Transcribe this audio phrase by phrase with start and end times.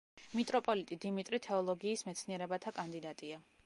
[0.37, 3.45] მიტროპოლიტი დიმიტრი თეოლოგიის მეცნიერებათა კანდიდატია.